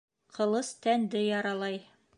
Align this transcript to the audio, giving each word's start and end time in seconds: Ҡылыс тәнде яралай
Ҡылыс 0.37 0.71
тәнде 0.87 1.23
яралай 1.27 1.81